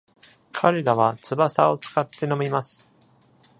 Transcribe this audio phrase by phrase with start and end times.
[0.51, 2.89] 彼らは翼を使って飲みます。